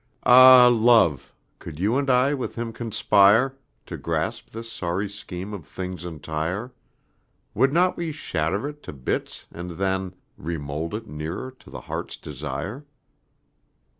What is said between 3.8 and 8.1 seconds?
To grasp this sorry Scheme of Things entire, Would not